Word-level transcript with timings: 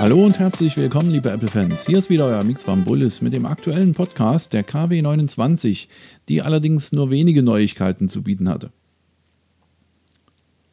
Hallo 0.00 0.24
und 0.24 0.38
herzlich 0.38 0.76
willkommen, 0.76 1.10
liebe 1.10 1.28
Apple-Fans. 1.28 1.84
Hier 1.84 1.98
ist 1.98 2.08
wieder 2.08 2.26
euer 2.26 2.44
Mixbam 2.44 2.84
Bullis 2.84 3.20
mit 3.20 3.32
dem 3.32 3.44
aktuellen 3.44 3.94
Podcast 3.94 4.52
der 4.52 4.64
KW29, 4.64 5.88
die 6.28 6.40
allerdings 6.40 6.92
nur 6.92 7.10
wenige 7.10 7.42
Neuigkeiten 7.42 8.08
zu 8.08 8.22
bieten 8.22 8.48
hatte. 8.48 8.70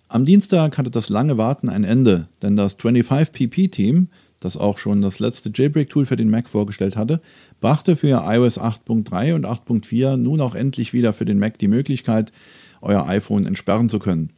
Am 0.08 0.26
Dienstag 0.26 0.78
hatte 0.78 0.92
das 0.92 1.10
lange 1.10 1.40
Warten 1.40 1.70
ein 1.70 1.84
Ende, 1.84 2.28
denn 2.44 2.56
das 2.56 2.78
25PP-Team, 2.78 4.10
das 4.42 4.58
auch 4.58 4.78
schon 4.78 5.02
das 5.02 5.18
letzte 5.18 5.50
Jailbreak-Tool 5.52 6.06
für 6.06 6.18
den 6.18 6.30
Mac 6.30 6.48
vorgestellt 6.48 6.96
hatte, 6.96 7.20
brachte 7.62 7.96
für 7.96 8.24
iOS 8.28 8.60
8.3 8.60 9.34
und 9.34 9.48
8.4 9.48 10.18
nun 10.18 10.40
auch 10.40 10.54
endlich 10.54 10.94
wieder 10.94 11.14
für 11.14 11.26
den 11.26 11.40
Mac 11.40 11.58
die 11.58 11.68
Möglichkeit, 11.68 12.32
euer 12.80 13.08
iPhone 13.08 13.48
entsperren 13.48 13.90
zu 13.90 13.98
können. 13.98 14.34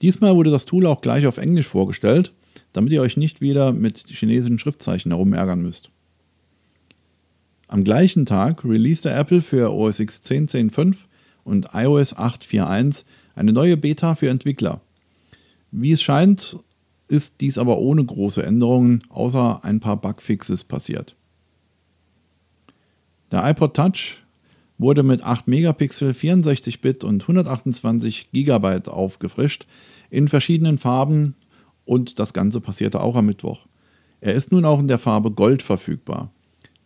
Diesmal 0.00 0.34
wurde 0.36 0.50
das 0.50 0.64
Tool 0.64 0.86
auch 0.86 1.02
gleich 1.02 1.26
auf 1.26 1.36
Englisch 1.36 1.68
vorgestellt 1.68 2.32
damit 2.72 2.92
ihr 2.92 3.02
euch 3.02 3.16
nicht 3.16 3.40
wieder 3.40 3.72
mit 3.72 4.04
chinesischen 4.08 4.58
Schriftzeichen 4.58 5.12
herumärgern 5.12 5.62
müsst. 5.62 5.90
Am 7.68 7.84
gleichen 7.84 8.26
Tag 8.26 8.64
releaste 8.64 9.10
Apple 9.10 9.40
für 9.40 9.72
OS 9.72 10.00
X 10.00 10.20
10.10.5 10.24 10.96
und 11.44 11.68
iOS 11.72 12.14
8.4.1 12.16 13.04
eine 13.34 13.52
neue 13.52 13.76
Beta 13.76 14.14
für 14.14 14.28
Entwickler. 14.28 14.80
Wie 15.70 15.92
es 15.92 16.02
scheint, 16.02 16.58
ist 17.08 17.40
dies 17.40 17.58
aber 17.58 17.78
ohne 17.78 18.04
große 18.04 18.42
Änderungen 18.42 19.02
außer 19.08 19.64
ein 19.64 19.80
paar 19.80 19.96
Bugfixes 19.96 20.64
passiert. 20.64 21.16
Der 23.30 23.48
iPod 23.48 23.74
Touch 23.74 24.22
wurde 24.76 25.02
mit 25.02 25.22
8 25.22 25.48
Megapixel, 25.48 26.12
64-Bit 26.12 27.04
und 27.04 27.22
128 27.22 28.32
GB 28.32 28.88
aufgefrischt 28.88 29.66
in 30.10 30.28
verschiedenen 30.28 30.76
Farben 30.76 31.34
und 31.84 32.18
das 32.18 32.32
Ganze 32.32 32.60
passierte 32.60 33.00
auch 33.00 33.16
am 33.16 33.26
Mittwoch. 33.26 33.66
Er 34.20 34.34
ist 34.34 34.52
nun 34.52 34.64
auch 34.64 34.78
in 34.78 34.88
der 34.88 34.98
Farbe 34.98 35.30
Gold 35.30 35.62
verfügbar. 35.62 36.30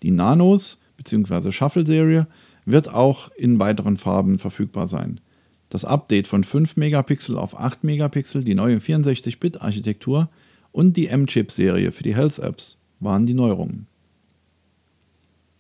Die 0.02 0.10
Nanos 0.10 0.78
bzw. 0.96 1.52
Shuffle-Serie 1.52 2.26
wird 2.64 2.92
auch 2.92 3.30
in 3.36 3.58
weiteren 3.58 3.96
Farben 3.96 4.38
verfügbar 4.38 4.86
sein. 4.86 5.20
Das 5.68 5.84
Update 5.84 6.28
von 6.28 6.44
5 6.44 6.76
Megapixel 6.76 7.36
auf 7.36 7.58
8 7.58 7.84
Megapixel, 7.84 8.44
die 8.44 8.54
neue 8.54 8.78
64-Bit-Architektur 8.78 10.30
und 10.72 10.96
die 10.96 11.08
M-Chip-Serie 11.08 11.92
für 11.92 12.02
die 12.02 12.14
Health-Apps 12.14 12.78
waren 13.00 13.26
die 13.26 13.34
Neuerungen. 13.34 13.86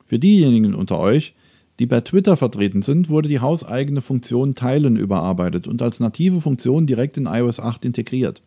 Für 0.04 0.18
diejenigen 0.18 0.74
unter 0.74 0.98
euch, 0.98 1.34
die 1.78 1.86
bei 1.86 2.00
Twitter 2.00 2.36
vertreten 2.36 2.82
sind, 2.82 3.08
wurde 3.08 3.28
die 3.28 3.40
hauseigene 3.40 4.00
Funktion 4.00 4.54
Teilen 4.54 4.96
überarbeitet 4.96 5.66
und 5.66 5.82
als 5.82 6.00
native 6.00 6.40
Funktion 6.40 6.86
direkt 6.86 7.16
in 7.16 7.26
iOS 7.26 7.60
8 7.60 7.84
integriert. 7.84 8.42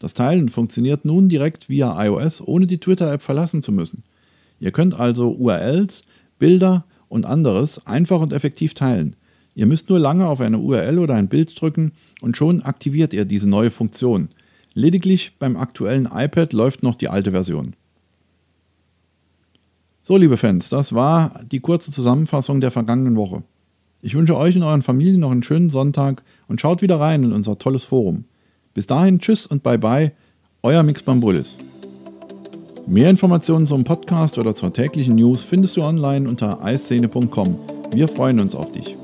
Das 0.00 0.14
Teilen 0.14 0.48
funktioniert 0.48 1.04
nun 1.04 1.28
direkt 1.28 1.68
via 1.68 2.02
iOS, 2.04 2.40
ohne 2.40 2.66
die 2.66 2.78
Twitter-App 2.78 3.22
verlassen 3.22 3.62
zu 3.62 3.70
müssen. 3.70 4.02
Ihr 4.58 4.72
könnt 4.72 4.98
also 4.98 5.30
URLs, 5.30 6.02
Bilder 6.38 6.84
und 7.08 7.26
anderes 7.26 7.86
einfach 7.86 8.20
und 8.20 8.32
effektiv 8.32 8.74
teilen. 8.74 9.14
Ihr 9.54 9.66
müsst 9.66 9.90
nur 9.90 9.98
lange 9.98 10.26
auf 10.26 10.40
eine 10.40 10.58
URL 10.58 10.98
oder 10.98 11.14
ein 11.14 11.28
Bild 11.28 11.60
drücken 11.60 11.92
und 12.22 12.36
schon 12.36 12.62
aktiviert 12.62 13.12
ihr 13.12 13.26
diese 13.26 13.48
neue 13.48 13.70
Funktion. 13.70 14.30
Lediglich 14.72 15.38
beim 15.38 15.56
aktuellen 15.56 16.08
iPad 16.10 16.54
läuft 16.54 16.82
noch 16.82 16.94
die 16.94 17.08
alte 17.08 17.32
Version. 17.32 17.74
So, 20.00 20.16
liebe 20.16 20.38
Fans, 20.38 20.70
das 20.70 20.94
war 20.94 21.44
die 21.44 21.60
kurze 21.60 21.92
Zusammenfassung 21.92 22.62
der 22.62 22.70
vergangenen 22.70 23.16
Woche. 23.16 23.42
Ich 24.00 24.14
wünsche 24.14 24.36
euch 24.36 24.56
und 24.56 24.62
euren 24.62 24.82
Familien 24.82 25.20
noch 25.20 25.30
einen 25.30 25.42
schönen 25.42 25.68
Sonntag 25.68 26.22
und 26.48 26.58
schaut 26.58 26.80
wieder 26.80 26.98
rein 26.98 27.22
in 27.22 27.32
unser 27.32 27.58
tolles 27.58 27.84
Forum. 27.84 28.24
Bis 28.74 28.86
dahin, 28.86 29.18
tschüss 29.18 29.46
und 29.46 29.62
bye 29.62 29.78
bye, 29.78 30.12
euer 30.62 30.82
Mix 30.82 31.02
Bambulis. 31.02 31.56
Mehr 32.86 33.10
Informationen 33.10 33.66
zum 33.66 33.84
Podcast 33.84 34.38
oder 34.38 34.54
zur 34.54 34.72
täglichen 34.72 35.14
News 35.14 35.42
findest 35.42 35.76
du 35.76 35.82
online 35.82 36.28
unter 36.28 36.62
eiszene.com. 36.62 37.58
Wir 37.92 38.08
freuen 38.08 38.40
uns 38.40 38.54
auf 38.54 38.72
dich. 38.72 38.96